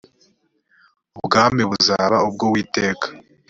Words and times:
ubwami 1.19 1.63
buzaba 1.69 2.17
ubw 2.27 2.39
uwiteka 2.47 3.05